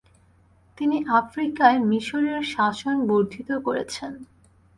[0.77, 4.11] তিনি আফ্রিকায় মিশরের শাসন বর্ধিত করেছেন।